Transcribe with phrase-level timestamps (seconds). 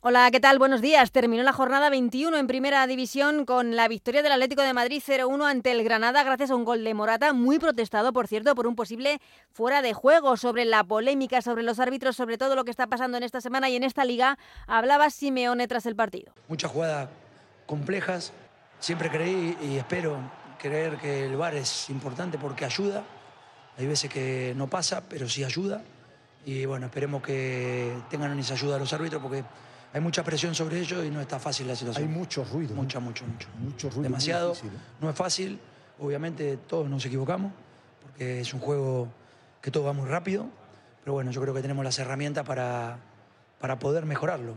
[0.00, 0.60] Hola, ¿qué tal?
[0.60, 1.10] Buenos días.
[1.10, 5.50] Terminó la jornada 21 en Primera División con la victoria del Atlético de Madrid 0-1
[5.50, 8.76] ante el Granada gracias a un gol de Morata, muy protestado, por cierto, por un
[8.76, 10.36] posible fuera de juego.
[10.36, 13.70] Sobre la polémica, sobre los árbitros, sobre todo lo que está pasando en esta semana
[13.70, 14.38] y en esta liga,
[14.68, 16.32] hablaba Simeone tras el partido.
[16.46, 17.08] Muchas jugadas
[17.66, 18.32] complejas.
[18.78, 20.16] Siempre creí y espero
[20.60, 23.02] creer que el VAR es importante porque ayuda.
[23.76, 25.82] Hay veces que no pasa, pero sí ayuda.
[26.46, 29.42] Y bueno, esperemos que tengan esa ayuda los árbitros porque
[29.92, 32.08] hay mucha presión sobre ellos y no está fácil la situación.
[32.08, 32.74] Hay mucho ruido.
[32.74, 33.48] Mucha, mucho, mucho.
[33.58, 34.02] Mucho ruido.
[34.02, 34.50] Demasiado.
[34.50, 34.80] Difícil, ¿eh?
[35.00, 35.58] No es fácil.
[35.98, 37.52] Obviamente todos nos equivocamos
[38.02, 39.08] porque es un juego
[39.62, 40.46] que todo va muy rápido.
[41.02, 42.98] Pero bueno, yo creo que tenemos las herramientas para,
[43.58, 44.54] para poder mejorarlo.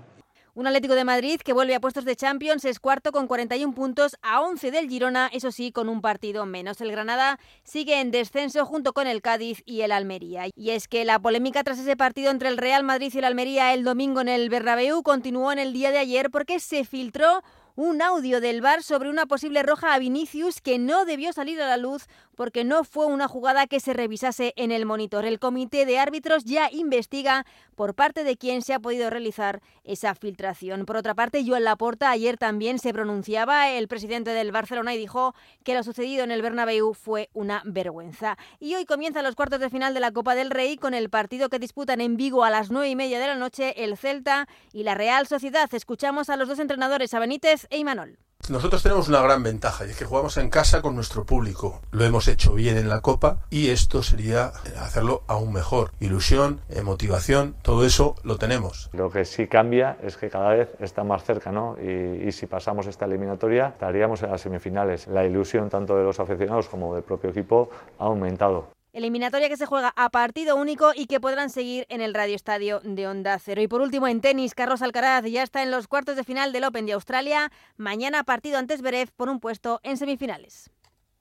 [0.54, 4.18] Un Atlético de Madrid que vuelve a puestos de Champions es cuarto con 41 puntos
[4.22, 6.82] a 11 del Girona, eso sí, con un partido menos.
[6.82, 10.48] El Granada sigue en descenso junto con el Cádiz y el Almería.
[10.54, 13.74] Y es que la polémica tras ese partido entre el Real Madrid y el Almería
[13.74, 17.44] el domingo en el Bernabéu continuó en el día de ayer porque se filtró
[17.76, 21.68] un audio del VAR sobre una posible roja a Vinicius que no debió salir a
[21.68, 25.26] la luz porque no fue una jugada que se revisase en el monitor.
[25.26, 30.16] El comité de árbitros ya investiga por parte de quién se ha podido realizar esa
[30.16, 30.86] filtración.
[30.86, 35.34] Por otra parte, Joan Laporta ayer también se pronunciaba, el presidente del Barcelona, y dijo
[35.64, 38.38] que lo sucedido en el Bernabéu fue una vergüenza.
[38.60, 41.50] Y hoy comienzan los cuartos de final de la Copa del Rey con el partido
[41.50, 44.84] que disputan en Vigo a las nueve y media de la noche el Celta y
[44.84, 45.70] la Real Sociedad.
[45.74, 48.18] Escuchamos a los dos entrenadores, a Benítez e Imanol.
[48.50, 51.80] Nosotros tenemos una gran ventaja y es que jugamos en casa con nuestro público.
[51.92, 55.92] Lo hemos hecho bien en la Copa y esto sería hacerlo aún mejor.
[56.00, 58.90] Ilusión, eh, motivación, todo eso lo tenemos.
[58.94, 61.78] Lo que sí cambia es que cada vez está más cerca, ¿no?
[61.80, 65.08] Y, y si pasamos esta eliminatoria, estaríamos en las semifinales.
[65.08, 68.70] La ilusión tanto de los aficionados como del propio equipo ha aumentado.
[68.94, 72.82] Eliminatoria que se juega a partido único y que podrán seguir en el Radio Estadio
[72.84, 73.62] de Onda Cero.
[73.62, 76.66] Y por último, en tenis, Carlos Alcaraz ya está en los cuartos de final del
[76.66, 77.52] Open de Australia.
[77.78, 80.70] Mañana partido ante Zverev por un puesto en semifinales.